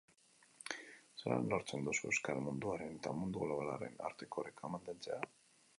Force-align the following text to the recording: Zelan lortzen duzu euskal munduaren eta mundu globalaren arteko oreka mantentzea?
Zelan 1.23 1.45
lortzen 1.51 1.85
duzu 1.89 2.07
euskal 2.13 2.41
munduaren 2.49 2.99
eta 2.99 3.15
mundu 3.19 3.45
globalaren 3.45 4.05
arteko 4.11 4.47
oreka 4.47 4.75
mantentzea? 4.77 5.23